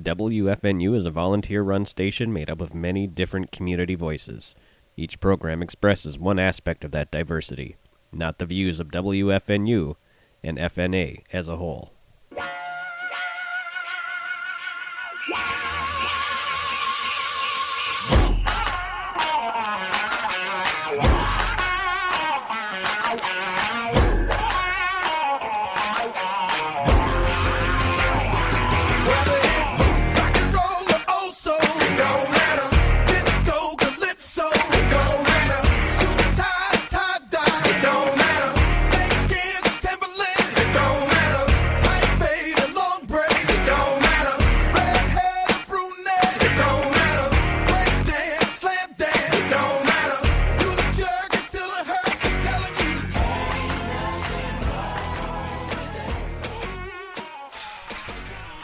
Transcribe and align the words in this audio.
WFNU 0.00 0.94
is 0.96 1.06
a 1.06 1.10
volunteer 1.10 1.62
run 1.62 1.84
station 1.84 2.32
made 2.32 2.50
up 2.50 2.60
of 2.60 2.74
many 2.74 3.06
different 3.06 3.52
community 3.52 3.94
voices. 3.94 4.54
Each 4.96 5.20
program 5.20 5.62
expresses 5.62 6.18
one 6.18 6.38
aspect 6.38 6.84
of 6.84 6.90
that 6.92 7.10
diversity, 7.10 7.76
not 8.12 8.38
the 8.38 8.46
views 8.46 8.80
of 8.80 8.88
WFNU 8.88 9.96
and 10.42 10.58
FNA 10.58 11.22
as 11.32 11.48
a 11.48 11.56
whole. 11.56 11.92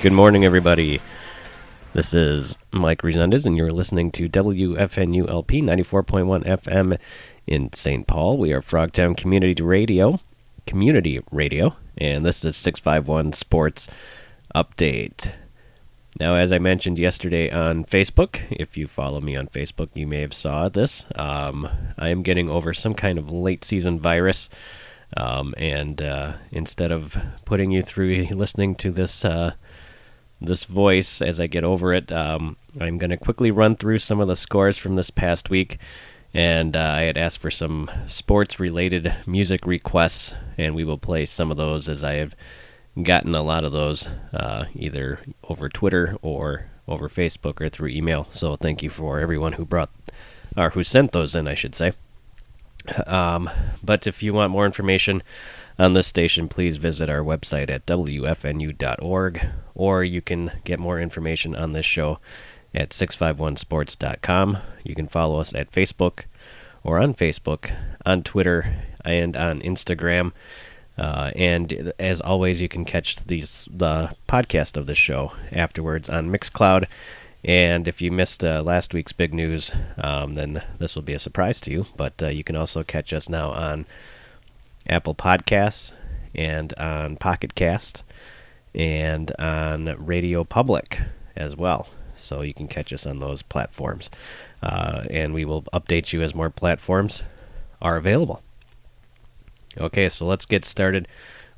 Good 0.06 0.12
morning, 0.12 0.44
everybody. 0.44 1.00
This 1.92 2.14
is 2.14 2.56
Mike 2.70 3.02
Resendez, 3.02 3.44
and 3.44 3.56
you're 3.56 3.72
listening 3.72 4.12
to 4.12 4.28
WFNULP 4.28 5.64
94.1 5.64 6.44
FM 6.44 6.96
in 7.48 7.72
St. 7.72 8.06
Paul. 8.06 8.38
We 8.38 8.52
are 8.52 8.60
Frogtown 8.60 9.16
Community 9.16 9.60
Radio, 9.64 10.20
Community 10.64 11.20
Radio, 11.32 11.74
and 11.98 12.24
this 12.24 12.44
is 12.44 12.54
651 12.54 13.32
Sports 13.32 13.88
Update. 14.54 15.32
Now, 16.20 16.36
as 16.36 16.52
I 16.52 16.60
mentioned 16.60 17.00
yesterday 17.00 17.50
on 17.50 17.84
Facebook, 17.84 18.38
if 18.48 18.76
you 18.76 18.86
follow 18.86 19.20
me 19.20 19.34
on 19.34 19.48
Facebook, 19.48 19.88
you 19.94 20.06
may 20.06 20.20
have 20.20 20.34
saw 20.34 20.68
this. 20.68 21.04
Um, 21.16 21.68
I 21.98 22.10
am 22.10 22.22
getting 22.22 22.48
over 22.48 22.72
some 22.72 22.94
kind 22.94 23.18
of 23.18 23.32
late 23.32 23.64
season 23.64 23.98
virus, 23.98 24.50
um, 25.16 25.52
and 25.58 26.00
uh, 26.00 26.34
instead 26.52 26.92
of 26.92 27.16
putting 27.44 27.72
you 27.72 27.82
through 27.82 28.26
listening 28.30 28.76
to 28.76 28.92
this 28.92 29.24
uh, 29.24 29.54
this 30.40 30.64
voice 30.64 31.22
as 31.22 31.40
I 31.40 31.46
get 31.46 31.64
over 31.64 31.92
it. 31.94 32.12
Um, 32.12 32.56
I'm 32.80 32.98
going 32.98 33.10
to 33.10 33.16
quickly 33.16 33.50
run 33.50 33.76
through 33.76 34.00
some 34.00 34.20
of 34.20 34.28
the 34.28 34.36
scores 34.36 34.76
from 34.76 34.96
this 34.96 35.10
past 35.10 35.50
week. 35.50 35.78
And 36.34 36.76
uh, 36.76 36.80
I 36.80 37.02
had 37.02 37.16
asked 37.16 37.38
for 37.38 37.50
some 37.50 37.90
sports 38.06 38.60
related 38.60 39.14
music 39.26 39.66
requests, 39.66 40.34
and 40.58 40.74
we 40.74 40.84
will 40.84 40.98
play 40.98 41.24
some 41.24 41.50
of 41.50 41.56
those 41.56 41.88
as 41.88 42.04
I 42.04 42.14
have 42.14 42.34
gotten 43.02 43.34
a 43.34 43.42
lot 43.42 43.64
of 43.64 43.72
those 43.72 44.08
uh, 44.34 44.66
either 44.74 45.20
over 45.48 45.68
Twitter 45.68 46.16
or 46.22 46.66
over 46.88 47.08
Facebook 47.08 47.60
or 47.60 47.68
through 47.68 47.88
email. 47.88 48.26
So 48.30 48.56
thank 48.56 48.82
you 48.82 48.90
for 48.90 49.18
everyone 49.18 49.54
who 49.54 49.64
brought 49.64 49.90
or 50.56 50.70
who 50.70 50.84
sent 50.84 51.12
those 51.12 51.34
in, 51.34 51.48
I 51.48 51.54
should 51.54 51.74
say. 51.74 51.92
Um, 53.06 53.50
but 53.82 54.06
if 54.06 54.22
you 54.22 54.32
want 54.32 54.52
more 54.52 54.66
information 54.66 55.22
on 55.78 55.92
this 55.92 56.06
station, 56.06 56.48
please 56.48 56.76
visit 56.76 57.10
our 57.10 57.20
website 57.20 57.70
at 57.70 57.86
wfnu.org, 57.86 59.46
or 59.74 60.04
you 60.04 60.22
can 60.22 60.52
get 60.64 60.78
more 60.78 61.00
information 61.00 61.54
on 61.54 61.72
this 61.72 61.86
show 61.86 62.18
at 62.74 62.90
651sports.com. 62.90 64.58
You 64.84 64.94
can 64.94 65.08
follow 65.08 65.40
us 65.40 65.54
at 65.54 65.70
Facebook 65.70 66.24
or 66.82 66.98
on 66.98 67.14
Facebook, 67.14 67.74
on 68.04 68.22
Twitter, 68.22 68.76
and 69.04 69.36
on 69.36 69.60
Instagram. 69.60 70.32
Uh, 70.96 71.30
and 71.36 71.92
as 71.98 72.20
always, 72.20 72.60
you 72.60 72.68
can 72.68 72.84
catch 72.84 73.16
these 73.24 73.68
the 73.70 74.14
podcast 74.28 74.76
of 74.76 74.86
this 74.86 74.96
show 74.96 75.32
afterwards 75.52 76.08
on 76.08 76.30
Mixcloud. 76.30 76.86
And 77.44 77.86
if 77.86 78.00
you 78.00 78.10
missed 78.10 78.42
uh, 78.42 78.62
last 78.62 78.94
week's 78.94 79.12
big 79.12 79.34
news, 79.34 79.72
um, 79.98 80.34
then 80.34 80.62
this 80.78 80.94
will 80.94 81.02
be 81.02 81.12
a 81.12 81.18
surprise 81.18 81.60
to 81.62 81.70
you. 81.70 81.86
But 81.96 82.22
uh, 82.22 82.28
you 82.28 82.42
can 82.42 82.56
also 82.56 82.82
catch 82.82 83.12
us 83.12 83.28
now 83.28 83.50
on 83.50 83.86
Apple 84.88 85.14
Podcasts 85.14 85.92
and 86.34 86.72
on 86.74 87.16
Pocket 87.16 87.54
Cast 87.54 88.04
and 88.74 89.32
on 89.38 89.96
Radio 90.04 90.44
Public 90.44 91.00
as 91.34 91.56
well. 91.56 91.88
So 92.14 92.42
you 92.42 92.54
can 92.54 92.68
catch 92.68 92.92
us 92.92 93.06
on 93.06 93.20
those 93.20 93.42
platforms. 93.42 94.10
Uh, 94.62 95.04
and 95.10 95.34
we 95.34 95.44
will 95.44 95.62
update 95.72 96.12
you 96.12 96.22
as 96.22 96.34
more 96.34 96.50
platforms 96.50 97.22
are 97.80 97.96
available. 97.96 98.42
Okay, 99.78 100.08
so 100.08 100.26
let's 100.26 100.46
get 100.46 100.64
started. 100.64 101.08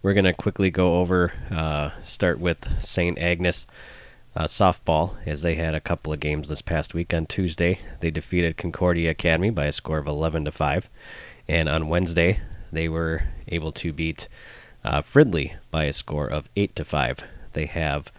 We're 0.03 0.15
going 0.15 0.25
to 0.25 0.33
quickly 0.33 0.71
go 0.71 0.97
over, 0.97 1.33
uh, 1.51 1.91
start 2.03 2.39
with 2.41 2.83
St. 2.83 3.19
Agnes 3.19 3.67
uh, 4.37 4.45
softball, 4.45 5.15
as 5.27 5.43
they 5.43 5.57
had 5.57 5.75
a 5.75 5.81
couple 5.81 6.13
of 6.13 6.21
games 6.21 6.49
this 6.49 6.63
past 6.63 6.95
week. 6.95 7.13
On 7.13 7.27
Tuesday, 7.27 7.81
they 8.01 8.11
defeated 8.11 8.57
Concordia 8.57 9.11
Academy 9.11 9.51
by 9.51 9.67
a 9.67 9.73
score 9.73 9.99
of 9.99 10.07
11 10.07 10.45
to 10.45 10.53
5. 10.53 10.89
And 11.49 11.69
on 11.69 11.89
Wednesday, 11.89 12.41
they 12.73 12.89
were 12.89 13.23
able 13.49 13.73
to 13.73 13.93
beat 13.93 14.29
uh, 14.85 15.01
Fridley 15.01 15.55
by 15.71 15.85
a 15.85 15.93
score 15.93 16.27
of 16.27 16.49
8 16.57 16.75
to 16.77 16.85
5. 16.85 17.23
They 17.53 17.67
have 17.67 18.13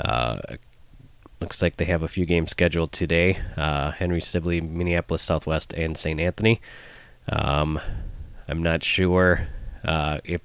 uh, 0.00 0.38
looks 1.40 1.62
like 1.62 1.76
they 1.76 1.84
have 1.84 2.02
a 2.02 2.08
few 2.08 2.24
games 2.24 2.50
scheduled 2.52 2.92
today 2.92 3.36
uh, 3.56 3.90
henry 3.90 4.20
sibley 4.20 4.60
minneapolis 4.60 5.22
southwest 5.22 5.72
and 5.74 5.96
st 5.96 6.20
anthony. 6.20 6.60
Um, 7.28 7.80
i'm 8.48 8.62
not 8.62 8.82
sure 8.82 9.48
uh, 9.84 10.18
if 10.24 10.40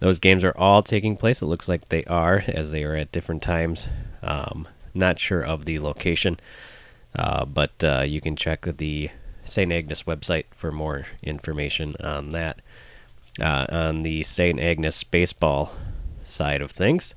those 0.00 0.18
games 0.18 0.42
are 0.42 0.56
all 0.58 0.82
taking 0.82 1.16
place. 1.16 1.42
It 1.42 1.46
looks 1.46 1.68
like 1.68 1.88
they 1.88 2.04
are 2.06 2.42
as 2.48 2.72
they 2.72 2.82
are 2.82 2.96
at 2.96 3.12
different 3.12 3.40
times. 3.40 3.88
Um, 4.20 4.66
not 4.94 5.20
sure 5.20 5.40
of 5.40 5.64
the 5.64 5.78
location 5.78 6.40
uh, 7.14 7.44
but 7.44 7.72
uh, 7.84 8.04
you 8.06 8.20
can 8.20 8.36
check 8.36 8.62
the 8.62 9.10
st 9.44 9.72
agnes 9.72 10.04
website 10.04 10.44
for 10.50 10.70
more 10.70 11.06
information 11.22 11.94
on 12.02 12.32
that 12.32 12.60
uh, 13.40 13.66
on 13.70 14.02
the 14.02 14.22
st 14.22 14.60
agnes 14.60 15.02
baseball 15.04 15.72
side 16.22 16.62
of 16.62 16.70
things 16.70 17.14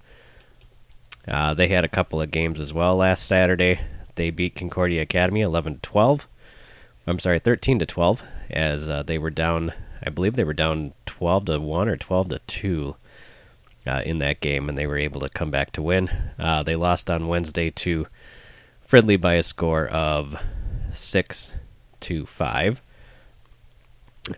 uh, 1.28 1.53
they 1.53 1.68
had 1.68 1.84
a 1.84 1.90
couple 1.90 2.22
of 2.22 2.31
games 2.31 2.59
as 2.59 2.74
well 2.74 2.97
last 2.97 3.25
Saturday. 3.25 3.80
They 4.16 4.30
beat 4.30 4.56
Concordia 4.56 5.02
Academy 5.02 5.41
11 5.41 5.75
to 5.75 5.81
12. 5.81 6.28
I'm 7.08 7.19
sorry, 7.19 7.40
13 7.40 7.80
to 7.80 7.85
12, 7.85 8.24
as 8.50 8.88
uh, 8.88 9.03
they 9.03 9.18
were 9.18 9.30
down. 9.30 9.74
I 10.06 10.09
believe 10.09 10.34
they 10.34 10.44
were 10.44 10.53
down 10.53 10.94
12 11.06 11.46
to 11.46 11.59
one 11.59 11.88
or 11.88 11.97
12 11.97 12.30
to 12.30 12.40
two 12.47 12.96
uh, 13.88 14.02
in 14.06 14.19
that 14.19 14.40
game, 14.40 14.69
and 14.69 14.78
they 14.78 14.88
were 14.88 14.97
able 14.97 15.22
to 15.22 15.30
come 15.30 15.52
back 15.52 15.72
to 15.74 15.81
win. 15.81 16.09
Uh, 16.38 16.64
they 16.64 16.75
lost 16.75 17.09
on 17.09 17.28
Wednesday 17.28 17.69
to 17.72 18.08
Fridley 18.88 19.19
by 19.19 19.34
a 19.34 19.44
score 19.44 19.88
of 19.88 20.35
six 20.91 21.53
to 22.05 22.25
five. 22.25 22.81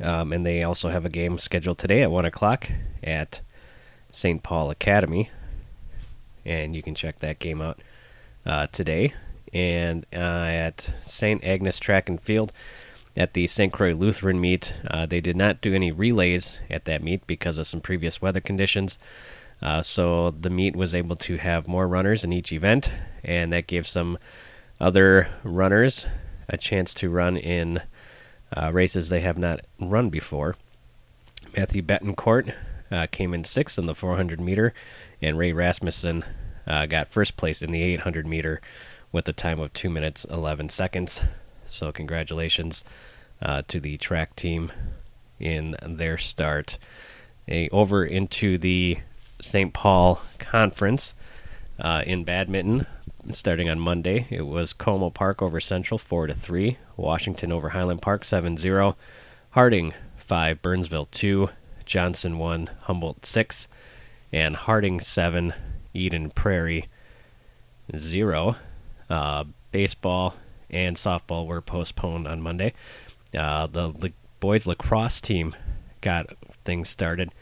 Um, 0.01 0.33
and 0.33 0.45
they 0.45 0.63
also 0.63 0.89
have 0.89 1.05
a 1.05 1.09
game 1.09 1.38
scheduled 1.38 1.78
today 1.78 2.01
at 2.01 2.11
one 2.11 2.25
o'clock 2.25 2.69
at 3.03 3.39
St. 4.11 4.44
Paul 4.44 4.69
Academy 4.69 5.29
and 6.47 6.75
you 6.75 6.81
can 6.81 6.95
check 6.95 7.19
that 7.19 7.39
game 7.39 7.61
out 7.61 7.79
uh, 8.45 8.67
today. 8.67 9.13
And 9.53 10.05
uh, 10.13 10.17
at 10.17 10.91
St. 11.01 11.44
Agnes 11.44 11.79
Track 11.79 12.09
and 12.09 12.19
Field, 12.22 12.51
at 13.16 13.33
the 13.33 13.47
St. 13.47 13.72
Croix 13.73 13.94
Lutheran 13.94 14.39
meet, 14.39 14.73
uh, 14.88 15.05
they 15.05 15.22
did 15.22 15.35
not 15.35 15.61
do 15.61 15.73
any 15.73 15.91
relays 15.91 16.59
at 16.69 16.85
that 16.85 17.03
meet 17.03 17.25
because 17.28 17.57
of 17.57 17.67
some 17.67 17.81
previous 17.81 18.22
weather 18.22 18.41
conditions. 18.41 18.97
Uh, 19.61 19.81
so 19.81 20.31
the 20.31 20.49
meet 20.49 20.75
was 20.75 20.94
able 20.94 21.16
to 21.16 21.38
have 21.38 21.67
more 21.67 21.88
runners 21.88 22.23
in 22.23 22.31
each 22.31 22.53
event, 22.53 22.91
and 23.23 23.51
that 23.51 23.67
gave 23.67 23.88
some 23.88 24.17
other 24.79 25.28
runners 25.43 26.05
a 26.49 26.58
chance 26.58 26.94
to 26.96 27.09
run 27.09 27.38
in 27.38 27.82
uh, 28.55 28.72
races 28.72 29.09
they 29.09 29.22
have 29.22 29.38
not 29.38 29.61
run 29.79 30.09
before. 30.09 30.55
Matthew 31.55 31.82
Betancourt 31.82 32.53
uh, 32.91 33.08
came 33.11 33.34
in 33.34 33.44
sixth 33.44 33.78
in 33.78 33.85
the 33.85 33.96
400 33.96 34.40
meter, 34.40 34.73
and 35.22 35.38
Ray 35.38 35.53
Rasmussen 35.53 36.23
uh, 36.66 36.85
got 36.85 37.09
first 37.09 37.38
place 37.38 37.61
in 37.61 37.72
the 37.72 37.82
800 37.84 38.26
meter 38.26 38.61
with 39.11 39.28
a 39.28 39.34
time 39.34 39.59
of 39.59 39.73
2 39.73 39.90
minutes 39.90 40.26
11 40.26 40.70
seconds. 40.70 41.22
So, 41.66 41.91
congratulations 41.91 42.84
uh, 43.41 43.64
to 43.67 43.79
the 43.79 43.97
track 43.97 44.35
team 44.35 44.72
in 45.40 45.76
their 45.82 46.17
start. 46.17 46.78
A, 47.49 47.70
over 47.70 48.03
into 48.03 48.58
the 48.58 48.99
St. 49.41 49.73
Paul 49.73 50.22
Conference 50.40 51.14
uh, 51.79 52.03
in 52.05 52.23
badminton. 52.23 52.88
Starting 53.29 53.70
on 53.70 53.78
Monday, 53.78 54.26
it 54.29 54.47
was 54.47 54.72
Como 54.72 55.09
Park 55.09 55.41
over 55.41 55.59
Central 55.59 55.97
4 55.97 56.28
to 56.28 56.34
3, 56.34 56.78
Washington 56.96 57.52
over 57.52 57.70
Highland 57.70 58.02
Park 58.02 58.24
7 58.24 58.56
0, 58.58 58.96
Harding 59.50 59.94
5, 60.16 60.62
Burnsville 60.62 61.08
2, 61.12 61.50
Johnson 61.84 62.38
1, 62.38 62.70
Humboldt 62.84 63.26
6, 63.26 63.68
and 64.32 64.56
Harding 64.56 65.02
7, 65.02 65.53
Eden 65.94 66.29
Prairie 66.29 66.88
zero. 67.97 68.56
Uh, 69.09 69.46
baseball 69.72 70.35
and 70.70 70.96
softball 70.96 71.46
were 71.46 71.62
postponed 71.62 72.28
on 72.28 72.41
Monday. 72.41 72.73
Uh, 73.38 73.68
the, 73.68 73.91
the 73.91 74.14
boys 74.40 74.68
lacrosse 74.68 75.20
team 75.20 75.56
got 76.00 76.28
things 76.64 76.88
started, 76.88 77.34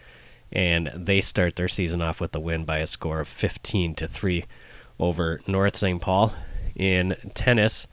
and 0.51 0.91
they 0.95 1.21
start 1.21 1.55
their 1.55 1.67
season 1.67 2.01
off 2.01 2.19
with 2.19 2.35
a 2.35 2.39
win 2.39 2.65
by 2.65 2.79
a 2.79 2.87
score 2.87 3.19
of 3.19 3.27
15 3.27 3.93
to 3.95 4.07
three 4.07 4.45
over 4.99 5.41
North 5.47 5.75
St. 5.75 6.01
Paul. 6.01 6.33
In 6.75 7.15
tennis, 7.33 7.87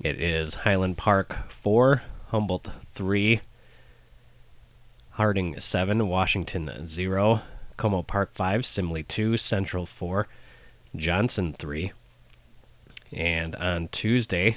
it 0.00 0.20
is 0.20 0.54
Highland 0.54 0.98
Park 0.98 1.50
four, 1.50 2.02
Humboldt 2.28 2.68
three, 2.84 3.40
Harding 5.12 5.58
seven, 5.60 6.08
Washington 6.08 6.86
zero, 6.86 7.42
Como 7.76 8.02
Park 8.02 8.32
five, 8.32 8.62
Simley 8.62 9.06
two, 9.06 9.36
Central 9.36 9.86
four, 9.86 10.28
Johnson 10.96 11.52
three. 11.52 11.92
And 13.12 13.54
on 13.56 13.88
Tuesday, 13.88 14.56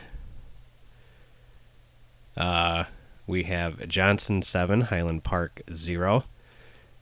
uh, 2.38 2.86
we 3.27 3.44
have 3.44 3.88
Johnson 3.88 4.42
seven, 4.42 4.81
Highland 4.81 5.24
Park 5.24 5.62
zero. 5.74 6.24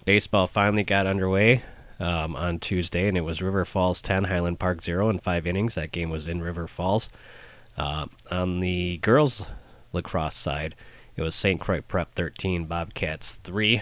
Baseball 0.06 0.48
finally 0.48 0.84
got 0.84 1.08
underway 1.08 1.64
um, 2.04 2.36
on 2.36 2.60
Tuesday, 2.60 3.08
and 3.08 3.18
it 3.18 3.22
was 3.22 3.42
River 3.42 3.64
Falls 3.64 4.02
ten, 4.02 4.26
Highland 4.26 4.60
Park 4.60 4.82
zero 4.82 5.10
in 5.10 5.20
five 5.20 5.48
innings. 5.48 5.76
That 5.76 5.92
game 5.92 6.10
was 6.10 6.28
in 6.28 6.42
River 6.42 6.68
Falls. 6.68 7.10
Uh, 7.78 8.08
on 8.30 8.60
the 8.60 8.98
girls 8.98 9.48
lacrosse 9.94 10.36
side, 10.36 10.76
it 11.16 11.22
was 11.22 11.34
St. 11.34 11.60
Croix 11.60 11.82
Prep 11.82 12.14
13, 12.14 12.66
Bobcats 12.66 13.36
3. 13.38 13.82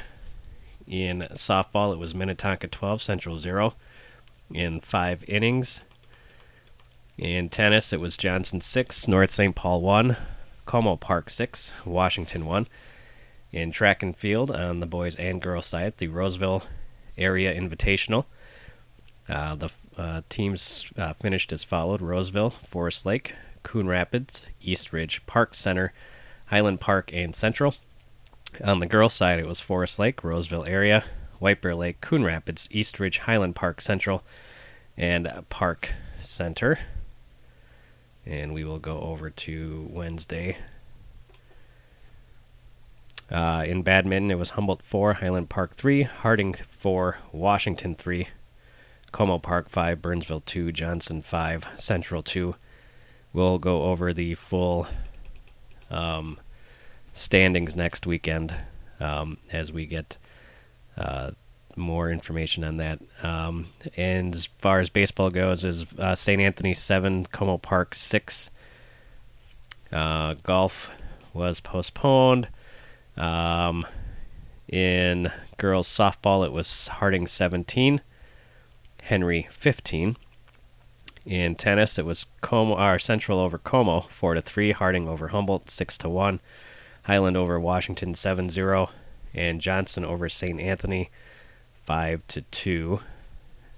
In 0.87 1.21
softball, 1.31 1.93
it 1.93 1.99
was 1.99 2.13
Minnetonka 2.13 2.67
12, 2.67 3.01
Central 3.01 3.39
0 3.39 3.73
in 4.53 4.81
five 4.81 5.23
innings. 5.27 5.81
In 7.17 7.49
tennis, 7.49 7.91
it 7.91 7.99
was 7.99 8.17
Johnson 8.17 8.61
6, 8.61 9.07
North 9.07 9.31
St. 9.31 9.55
Paul 9.55 9.81
1, 9.81 10.17
Como 10.65 10.95
Park 10.95 11.29
6, 11.29 11.73
Washington 11.85 12.45
1. 12.45 12.67
In 13.51 13.71
track 13.71 14.01
and 14.03 14.15
field, 14.15 14.51
on 14.51 14.79
the 14.79 14.85
boys 14.85 15.15
and 15.17 15.41
girls 15.41 15.65
side, 15.65 15.97
the 15.97 16.07
Roseville 16.07 16.63
Area 17.21 17.53
Invitational. 17.53 18.25
Uh, 19.29 19.55
the 19.55 19.69
uh, 19.97 20.21
teams 20.29 20.91
uh, 20.97 21.13
finished 21.13 21.51
as 21.51 21.63
followed 21.63 22.01
Roseville, 22.01 22.49
Forest 22.49 23.05
Lake, 23.05 23.35
Coon 23.63 23.87
Rapids, 23.87 24.45
East 24.61 24.91
Ridge, 24.91 25.25
Park 25.25 25.53
Center, 25.53 25.93
Highland 26.47 26.81
Park, 26.81 27.11
and 27.13 27.35
Central. 27.35 27.75
On 28.63 28.79
the 28.79 28.87
girls' 28.87 29.13
side, 29.13 29.39
it 29.39 29.47
was 29.47 29.61
Forest 29.61 29.99
Lake, 29.99 30.23
Roseville 30.23 30.65
area, 30.65 31.03
White 31.39 31.61
Bear 31.61 31.75
Lake, 31.75 32.01
Coon 32.01 32.23
Rapids, 32.23 32.67
East 32.71 32.99
Ridge, 32.99 33.19
Highland 33.19 33.55
Park 33.55 33.81
Central, 33.81 34.23
and 34.97 35.31
Park 35.49 35.93
Center. 36.19 36.79
And 38.25 38.53
we 38.53 38.63
will 38.63 38.79
go 38.79 38.99
over 38.99 39.29
to 39.29 39.87
Wednesday. 39.89 40.57
Uh, 43.31 43.63
in 43.65 43.81
badminton, 43.81 44.29
it 44.29 44.37
was 44.37 44.51
Humboldt 44.51 44.83
4, 44.83 45.13
Highland 45.15 45.49
Park 45.49 45.73
3, 45.73 46.03
Harding 46.03 46.53
4, 46.53 47.17
Washington 47.31 47.95
3, 47.95 48.27
Como 49.11 49.39
Park 49.39 49.69
5, 49.69 50.01
Burnsville 50.01 50.41
2, 50.41 50.71
Johnson 50.73 51.21
5, 51.21 51.65
Central 51.77 52.21
2. 52.21 52.55
We'll 53.31 53.57
go 53.57 53.83
over 53.83 54.11
the 54.11 54.33
full 54.35 54.87
um, 55.89 56.39
standings 57.13 57.75
next 57.75 58.05
weekend 58.05 58.53
um, 58.99 59.37
as 59.51 59.71
we 59.71 59.85
get 59.85 60.17
uh, 60.97 61.31
more 61.77 62.11
information 62.11 62.65
on 62.65 62.77
that. 62.77 62.99
Um, 63.23 63.67
and 63.95 64.35
as 64.35 64.47
far 64.57 64.79
as 64.79 64.89
baseball 64.89 65.29
goes, 65.29 65.63
is 65.63 65.93
uh, 65.97 66.15
St. 66.15 66.41
Anthony 66.41 66.73
seven, 66.73 67.25
Como 67.25 67.57
Park 67.57 67.95
six. 67.95 68.51
Uh, 69.91 70.35
golf 70.43 70.91
was 71.33 71.61
postponed. 71.61 72.49
Um, 73.21 73.85
in 74.67 75.31
girls 75.57 75.87
softball, 75.87 76.45
it 76.45 76.51
was 76.51 76.87
Harding 76.87 77.27
seventeen, 77.27 78.01
Henry 79.03 79.47
fifteen. 79.51 80.17
In 81.23 81.53
tennis, 81.53 81.99
it 81.99 82.05
was 82.05 82.25
Como 82.41 82.73
or 82.75 82.97
Central 82.97 83.39
over 83.39 83.59
Como, 83.59 84.01
four 84.01 84.33
to 84.33 84.41
three. 84.41 84.71
Harding 84.71 85.07
over 85.07 85.27
Humboldt, 85.27 85.69
six 85.69 85.97
to 85.99 86.09
one. 86.09 86.39
Highland 87.03 87.35
over 87.35 87.59
Washington, 87.59 88.13
7-0, 88.13 88.89
and 89.33 89.59
Johnson 89.59 90.05
over 90.05 90.29
St. 90.29 90.59
Anthony, 90.59 91.09
five 91.83 92.21
to 92.27 92.41
two. 92.41 93.01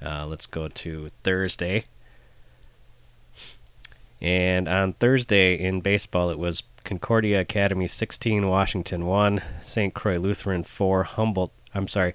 Uh, 0.01 0.25
let's 0.25 0.46
go 0.46 0.68
to 0.68 1.10
Thursday. 1.24 1.86
And 4.22 4.68
on 4.68 4.94
Thursday 4.94 5.56
in 5.56 5.81
baseball, 5.81 6.30
it 6.30 6.39
was 6.39 6.63
Concordia 6.84 7.40
Academy 7.40 7.88
16, 7.88 8.48
Washington 8.48 9.06
1, 9.06 9.42
St. 9.62 9.94
Croix 9.94 10.18
Lutheran 10.18 10.64
4, 10.64 11.04
Humboldt. 11.04 11.52
I'm 11.74 11.88
sorry, 11.88 12.14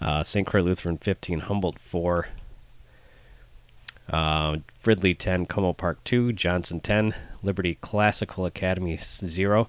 uh, 0.00 0.22
St. 0.22 0.46
Croix 0.46 0.62
Lutheran 0.62 0.98
15, 0.98 1.40
Humboldt 1.40 1.78
4. 1.78 2.28
Uh, 4.10 4.56
Fridley 4.82 5.16
10, 5.16 5.46
Como 5.46 5.72
Park 5.72 6.02
2, 6.04 6.32
Johnson 6.32 6.80
10, 6.80 7.14
Liberty 7.42 7.76
Classical 7.80 8.46
Academy 8.46 8.96
0. 8.96 9.68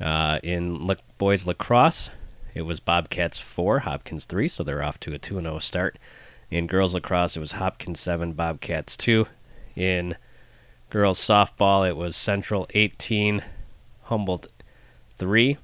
Uh, 0.00 0.38
in 0.42 0.96
boys 1.18 1.46
lacrosse, 1.46 2.10
it 2.54 2.62
was 2.62 2.80
Bobcats 2.80 3.38
4, 3.38 3.80
Hopkins 3.80 4.24
3, 4.24 4.48
so 4.48 4.62
they're 4.62 4.82
off 4.82 4.98
to 5.00 5.12
a 5.12 5.18
2 5.18 5.40
0 5.40 5.58
start. 5.58 5.98
In 6.50 6.66
girls 6.66 6.94
lacrosse, 6.94 7.36
it 7.36 7.40
was 7.40 7.52
Hopkins 7.52 8.00
7, 8.00 8.32
Bobcats 8.32 8.96
2. 8.96 9.26
In 9.74 10.16
girls 10.90 11.18
softball, 11.18 11.88
it 11.88 11.96
was 11.96 12.14
Central 12.16 12.66
18, 12.74 13.42
Humboldt 14.04 14.46
3. 15.16 15.58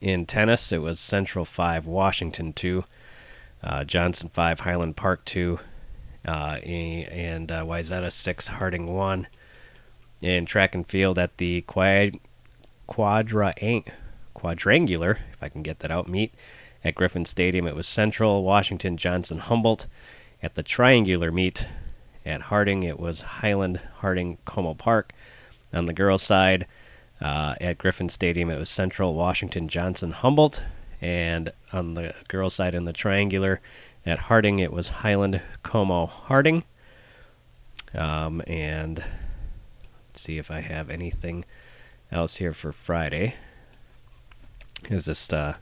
In 0.00 0.26
tennis, 0.26 0.72
it 0.72 0.78
was 0.78 0.98
Central 0.98 1.44
5, 1.44 1.86
Washington 1.86 2.52
2, 2.52 2.84
uh, 3.62 3.84
Johnson 3.84 4.30
5, 4.32 4.60
Highland 4.60 4.96
Park 4.96 5.24
2, 5.26 5.58
uh, 6.26 6.58
and 6.64 7.52
uh, 7.52 7.62
Wayzata 7.64 8.10
6, 8.10 8.46
Harding 8.48 8.94
1. 8.94 9.26
In 10.22 10.46
track 10.46 10.74
and 10.74 10.86
field 10.86 11.18
at 11.18 11.36
the 11.36 11.60
quad- 11.62 12.18
quadra- 12.86 13.54
quadrangular, 14.32 15.18
if 15.32 15.42
I 15.42 15.50
can 15.50 15.62
get 15.62 15.80
that 15.80 15.90
out, 15.90 16.08
meet 16.08 16.32
at 16.82 16.94
Griffin 16.94 17.26
Stadium, 17.26 17.66
it 17.66 17.74
was 17.74 17.86
Central, 17.86 18.42
Washington, 18.42 18.96
Johnson, 18.96 19.38
Humboldt. 19.38 19.86
At 20.42 20.54
the 20.54 20.62
triangular 20.62 21.32
meet 21.32 21.66
at 22.24 22.42
Harding, 22.42 22.82
it 22.82 22.98
was 22.98 23.22
Highland, 23.22 23.80
Harding, 23.96 24.38
Como 24.44 24.74
Park. 24.74 25.12
On 25.72 25.86
the 25.86 25.92
girls' 25.92 26.22
side, 26.22 26.66
uh, 27.20 27.54
at 27.60 27.78
Griffin 27.78 28.08
Stadium, 28.08 28.50
it 28.50 28.58
was 28.58 28.68
Central, 28.68 29.14
Washington, 29.14 29.68
Johnson, 29.68 30.12
Humboldt. 30.12 30.62
And 31.00 31.52
on 31.72 31.94
the 31.94 32.14
girls' 32.28 32.54
side 32.54 32.74
in 32.74 32.84
the 32.84 32.92
triangular, 32.92 33.60
at 34.06 34.18
Harding, 34.20 34.58
it 34.58 34.72
was 34.72 34.88
Highland, 34.88 35.40
Como, 35.62 36.06
Harding. 36.06 36.64
Um, 37.92 38.42
and 38.46 38.98
let's 38.98 40.20
see 40.20 40.38
if 40.38 40.50
I 40.50 40.60
have 40.60 40.90
anything 40.90 41.44
else 42.10 42.36
here 42.36 42.52
for 42.52 42.72
Friday. 42.72 43.34
As 44.90 45.06
this 45.06 45.32
uh, 45.32 45.56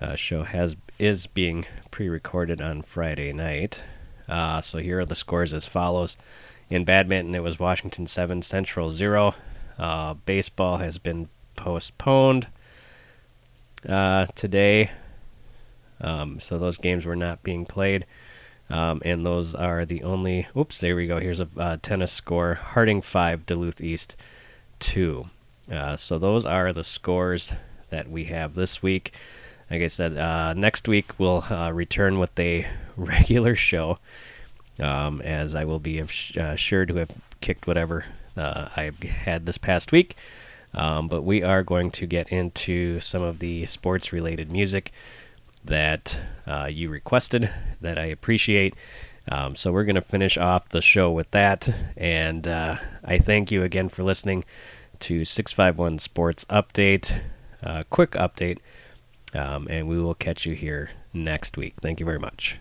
uh, 0.00 0.14
show 0.14 0.44
has 0.44 0.76
is 0.98 1.26
being 1.26 1.66
pre-recorded 1.90 2.60
on 2.60 2.82
Friday 2.82 3.32
night. 3.32 3.82
Uh, 4.30 4.60
so 4.60 4.78
here 4.78 5.00
are 5.00 5.04
the 5.04 5.16
scores 5.16 5.52
as 5.52 5.66
follows. 5.66 6.16
In 6.70 6.84
badminton, 6.84 7.34
it 7.34 7.42
was 7.42 7.58
Washington 7.58 8.06
seven, 8.06 8.42
Central 8.42 8.92
zero. 8.92 9.34
Uh, 9.76 10.14
baseball 10.14 10.76
has 10.76 10.98
been 10.98 11.28
postponed 11.56 12.46
uh, 13.88 14.26
today, 14.34 14.90
um, 16.00 16.38
so 16.38 16.58
those 16.58 16.78
games 16.78 17.04
were 17.04 17.16
not 17.16 17.42
being 17.42 17.66
played. 17.66 18.06
Um, 18.68 19.02
and 19.04 19.26
those 19.26 19.56
are 19.56 19.84
the 19.84 20.04
only. 20.04 20.46
Oops, 20.56 20.78
there 20.78 20.94
we 20.94 21.08
go. 21.08 21.18
Here's 21.18 21.40
a 21.40 21.48
uh, 21.56 21.76
tennis 21.82 22.12
score: 22.12 22.54
Harding 22.54 23.02
five, 23.02 23.44
Duluth 23.44 23.80
East 23.80 24.14
two. 24.78 25.28
Uh, 25.70 25.96
so 25.96 26.18
those 26.18 26.44
are 26.44 26.72
the 26.72 26.84
scores 26.84 27.52
that 27.90 28.08
we 28.08 28.24
have 28.26 28.54
this 28.54 28.80
week. 28.80 29.12
Like 29.70 29.82
I 29.82 29.86
said, 29.86 30.18
uh, 30.18 30.52
next 30.54 30.88
week 30.88 31.12
we'll 31.18 31.44
uh, 31.48 31.70
return 31.72 32.18
with 32.18 32.38
a 32.40 32.66
regular 32.96 33.54
show, 33.54 33.98
um, 34.80 35.22
as 35.22 35.54
I 35.54 35.64
will 35.64 35.78
be 35.78 36.02
uh, 36.02 36.56
sure 36.56 36.84
to 36.84 36.96
have 36.96 37.10
kicked 37.40 37.68
whatever 37.68 38.04
uh, 38.36 38.68
I've 38.76 38.98
had 38.98 39.46
this 39.46 39.58
past 39.58 39.92
week. 39.92 40.16
Um, 40.74 41.06
but 41.06 41.22
we 41.22 41.42
are 41.42 41.62
going 41.62 41.92
to 41.92 42.06
get 42.06 42.28
into 42.30 42.98
some 43.00 43.22
of 43.22 43.38
the 43.38 43.66
sports 43.66 44.12
related 44.12 44.50
music 44.50 44.92
that 45.64 46.20
uh, 46.46 46.68
you 46.70 46.88
requested 46.88 47.50
that 47.80 47.98
I 47.98 48.06
appreciate. 48.06 48.74
Um, 49.30 49.54
so 49.54 49.72
we're 49.72 49.84
going 49.84 49.94
to 49.94 50.00
finish 50.00 50.36
off 50.36 50.68
the 50.68 50.82
show 50.82 51.12
with 51.12 51.30
that. 51.30 51.68
And 51.96 52.46
uh, 52.46 52.76
I 53.04 53.18
thank 53.18 53.52
you 53.52 53.62
again 53.62 53.88
for 53.88 54.02
listening 54.02 54.44
to 55.00 55.24
651 55.24 56.00
Sports 56.00 56.44
Update. 56.46 57.20
Quick 57.90 58.12
update. 58.12 58.58
Um, 59.34 59.66
and 59.70 59.88
we 59.88 60.00
will 60.00 60.14
catch 60.14 60.46
you 60.46 60.54
here 60.54 60.90
next 61.12 61.56
week. 61.56 61.74
Thank 61.80 62.00
you 62.00 62.06
very 62.06 62.18
much. 62.18 62.58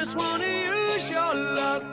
just 0.00 0.16
wanna 0.16 0.46
use 0.46 1.10
your 1.10 1.34
love. 1.34 1.89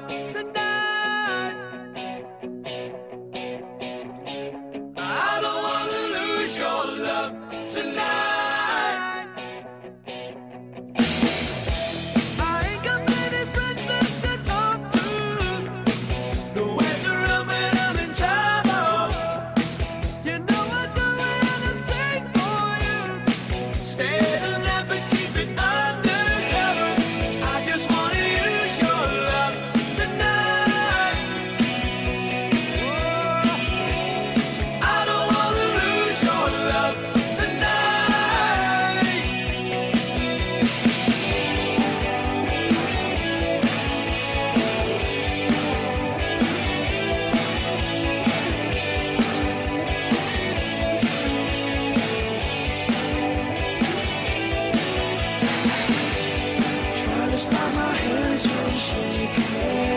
Christmas 58.38 58.78
she 58.78 59.28
came. 59.34 59.97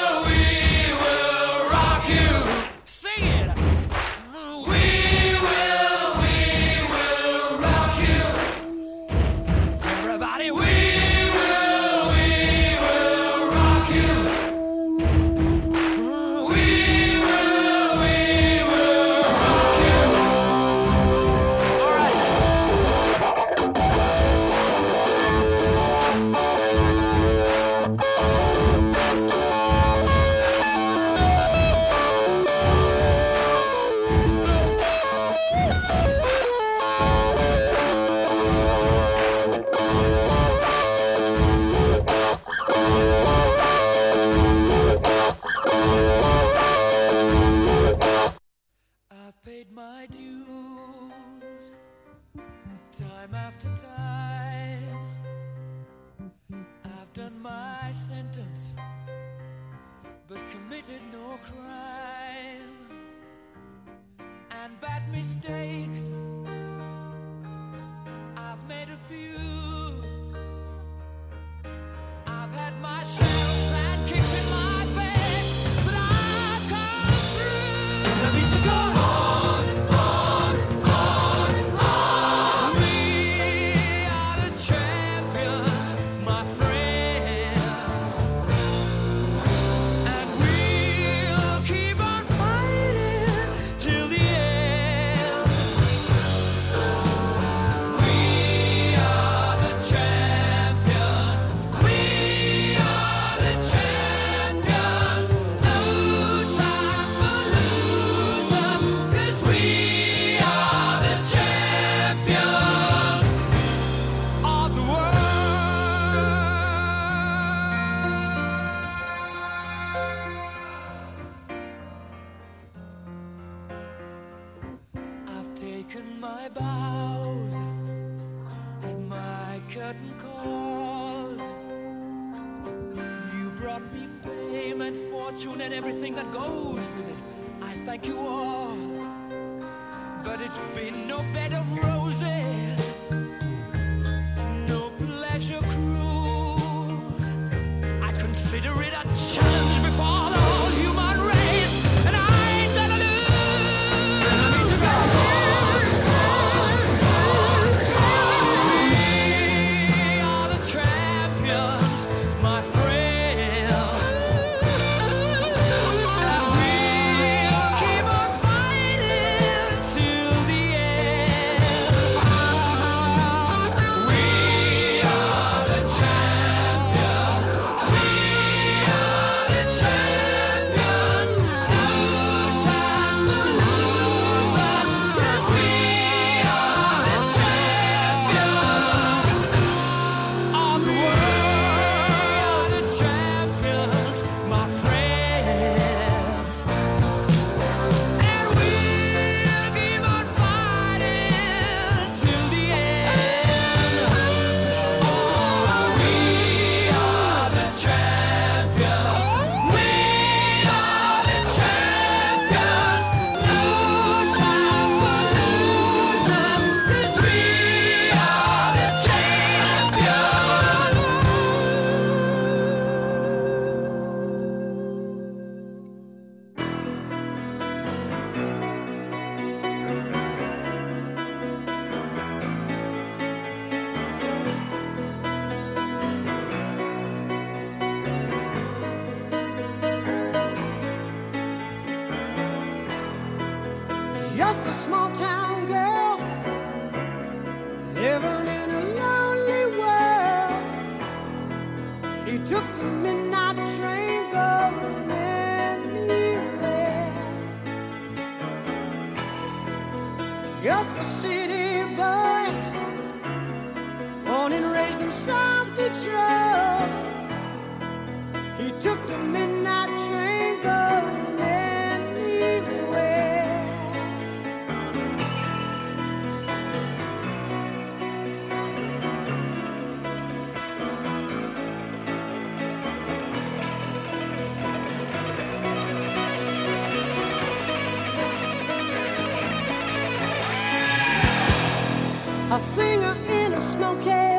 Singer 292.61 293.15
in 293.27 293.53
a 293.53 293.61
smoky 293.61 294.30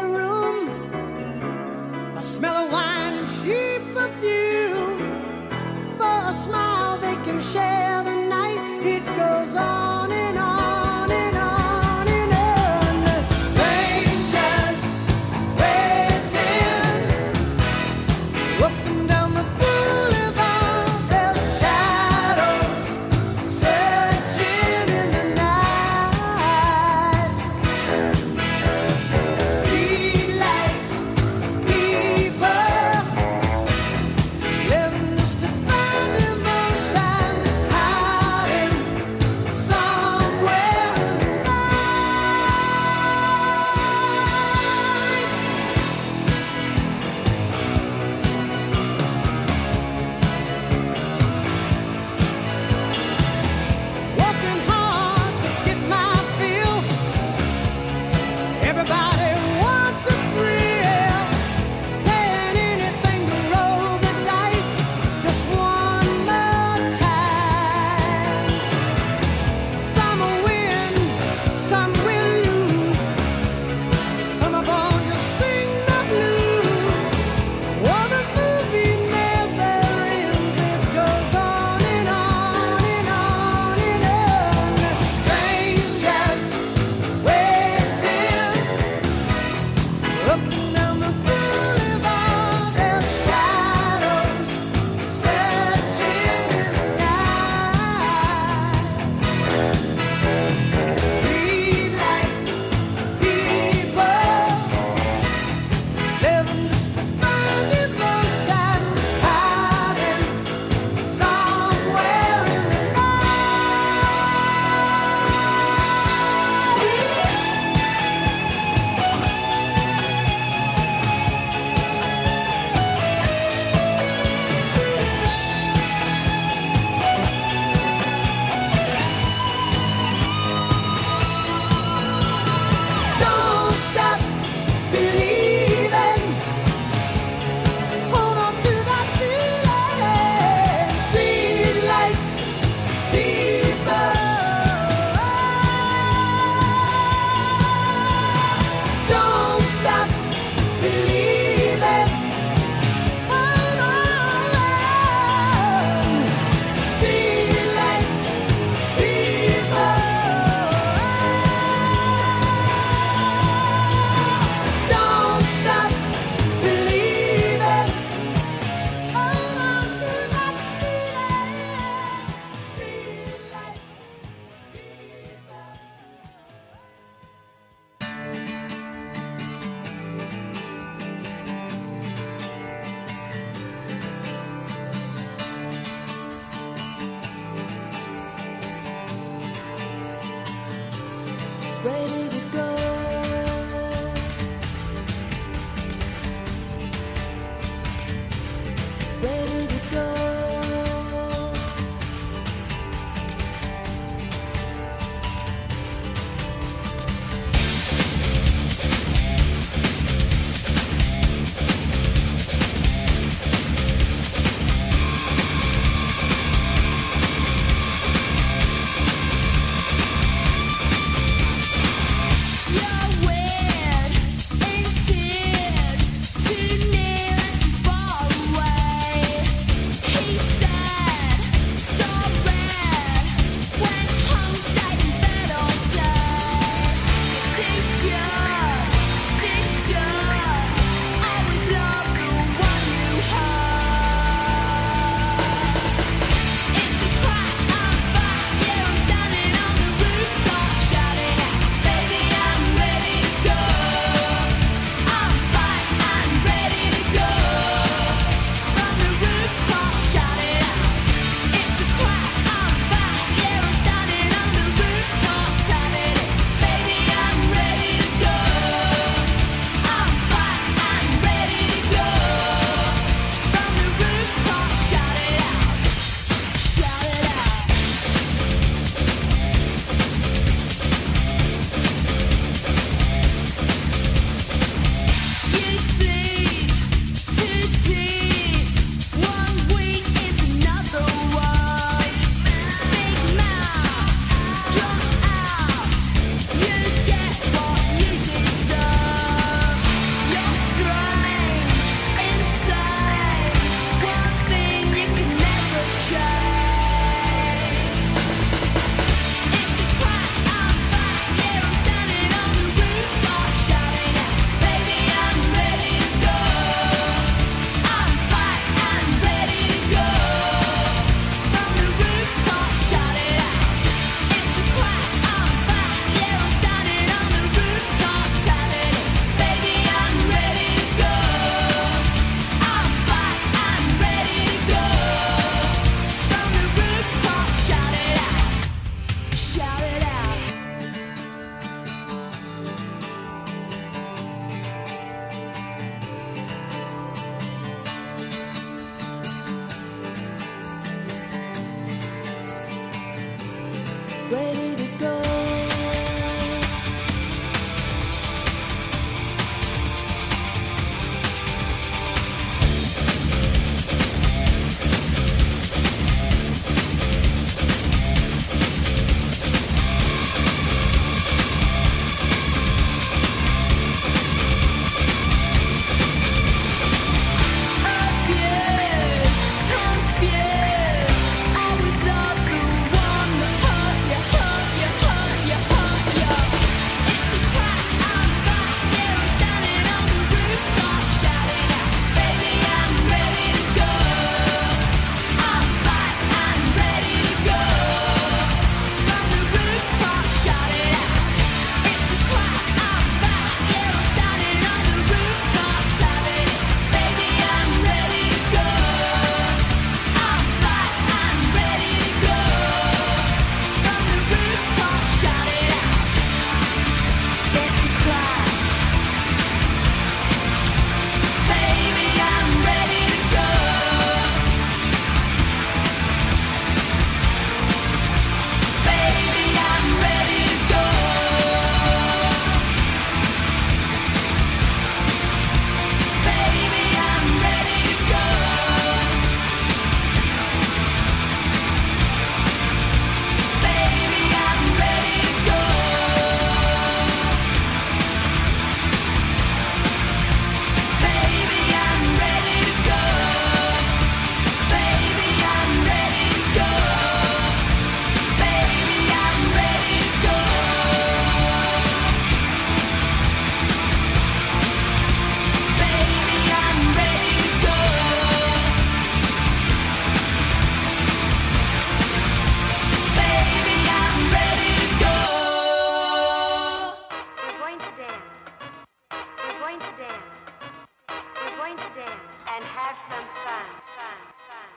and 482.54 482.64
have 482.64 482.96
some 483.08 483.24
fun. 483.44 483.64
fun, 483.96 484.18
fun. 484.48 484.68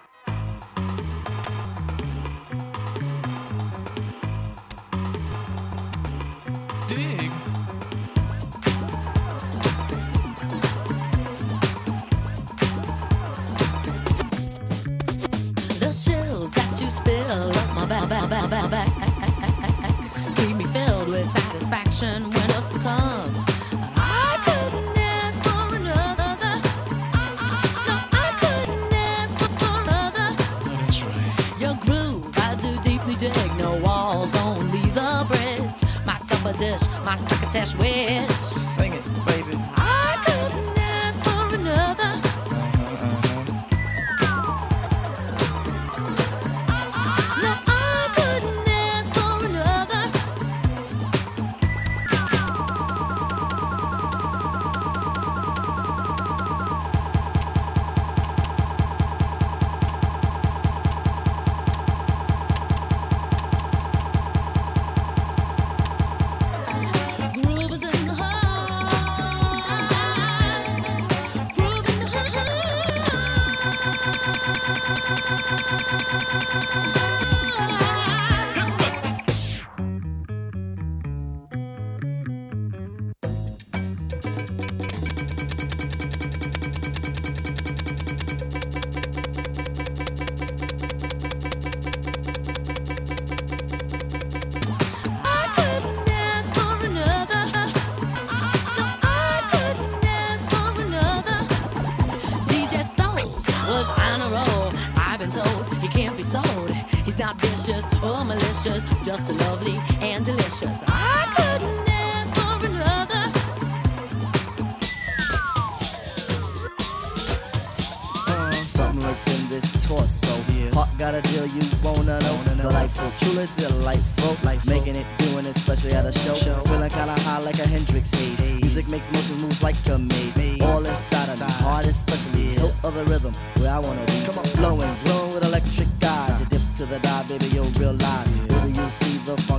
Dig. 6.87 7.31
The 15.79 15.91
chills 16.01 16.51
that 16.51 16.71
you 16.79 16.89
spill 16.89 17.49
up 17.49 17.75
my 17.75 17.85
back, 17.85 18.07
back, 18.09 18.29
back, 18.29 18.49
back, 18.49 18.71
back, 18.71 18.87
keep 20.37 20.55
me 20.55 20.63
filled 20.63 21.07
with 21.09 21.25
satisfaction. 21.25 22.44
my 37.05 37.15
crocketesh 37.17 37.77
with. 37.77 38.34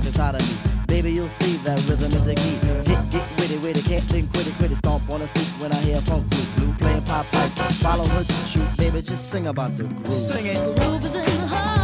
inside 0.07 0.35
of 0.35 0.41
me. 0.41 0.55
Baby, 0.87 1.11
you'll 1.11 1.29
see 1.29 1.57
that 1.57 1.77
rhythm 1.87 2.11
is 2.11 2.25
the 2.25 2.33
key. 2.33 2.55
Hit, 2.89 3.09
get 3.11 3.39
witty, 3.39 3.57
witty, 3.57 3.81
can't 3.81 4.03
think 4.05 4.31
quit 4.31 4.47
it, 4.47 4.53
quit. 4.57 4.75
Stomp 4.77 5.09
on 5.09 5.21
a 5.21 5.27
scoop 5.27 5.45
when 5.59 5.71
I 5.71 5.75
hear 5.81 5.97
a 5.97 6.01
funk 6.01 6.29
group. 6.29 6.47
Blue 6.55 6.73
playing 6.73 7.03
pop 7.03 7.25
pipe. 7.27 7.51
Follow 7.83 8.05
her 8.05 8.23
to 8.23 8.33
shoot, 8.45 8.77
baby, 8.77 9.01
just 9.01 9.29
sing 9.29 9.47
about 9.47 9.75
the 9.77 9.83
groove. 9.83 10.13
Sing 10.13 10.45
it. 10.45 10.55
The 10.55 10.81
groove 10.81 11.03
is 11.03 11.15
in 11.15 11.41
the 11.41 11.47
heart. 11.47 11.76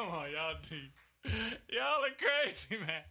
Come 0.00 0.14
on, 0.14 0.30
y'all 0.30 0.56
do. 0.66 0.80
Y'all 1.68 2.04
are 2.06 2.16
crazy, 2.16 2.78
man. 2.86 3.04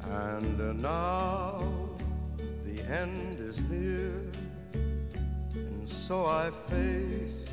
And 0.00 0.58
uh, 0.58 0.72
now 0.72 1.62
the 2.64 2.80
end 2.90 3.40
is 3.40 3.60
near, 3.68 4.22
and 5.52 5.86
so 5.86 6.24
I 6.24 6.50
face 6.70 7.46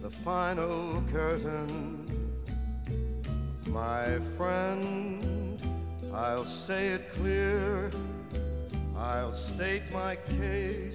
the 0.00 0.10
final 0.10 1.02
curtain. 1.12 2.06
My 3.66 4.20
friend, 4.36 5.60
I'll 6.14 6.44
say 6.44 6.90
it 6.90 7.12
clear, 7.14 7.90
I'll 8.96 9.34
state 9.34 9.90
my 9.92 10.14
case, 10.14 10.94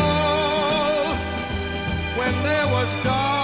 when 2.21 2.43
there 2.43 2.67
was 2.67 2.89
doubt, 3.03 3.40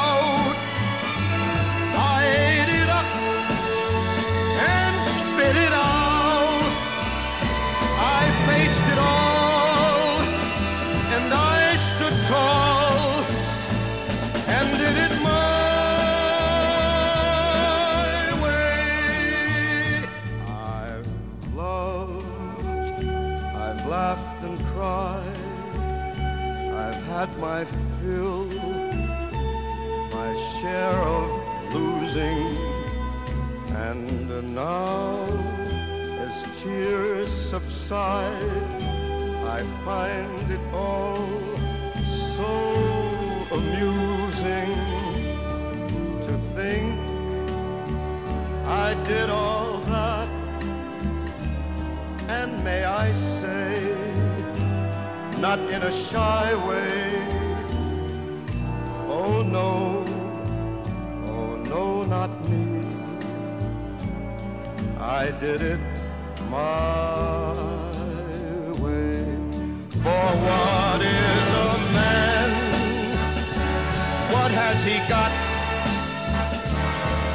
What 74.47 74.55
has 74.55 74.81
he 74.81 74.97
got? 75.09 75.29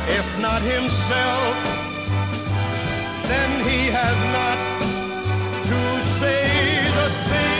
If 0.08 0.26
not 0.40 0.62
himself, 0.62 1.54
then 3.28 3.50
he 3.68 3.90
has 3.92 4.18
not 4.32 4.58
to 5.68 5.78
say 6.18 6.46
the 6.96 7.08
things 7.28 7.51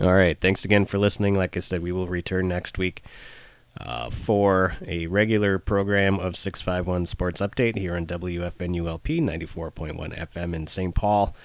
All 0.00 0.14
right. 0.14 0.40
Thanks 0.40 0.64
again 0.64 0.86
for 0.86 0.98
listening. 0.98 1.34
Like 1.34 1.56
I 1.56 1.60
said, 1.60 1.82
we 1.82 1.92
will 1.92 2.06
return 2.06 2.48
next 2.48 2.78
week 2.78 3.02
uh, 3.78 4.08
for 4.08 4.74
a 4.86 5.06
regular 5.08 5.58
program 5.58 6.18
of 6.18 6.36
651 6.36 7.04
Sports 7.06 7.40
Update 7.40 7.76
here 7.76 7.94
on 7.94 8.06
WFNULP 8.06 9.20
94.1 9.20 10.18
FM 10.18 10.54
in 10.54 10.66
St. 10.66 10.94
Paul. 10.94 11.36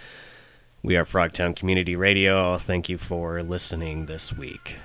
We 0.83 0.95
are 0.95 1.03
Frogtown 1.03 1.55
Community 1.55 1.95
Radio. 1.95 2.57
Thank 2.57 2.87
you 2.87 2.97
for 2.97 3.43
listening 3.43 4.05
this 4.05 4.31
week. 4.31 4.75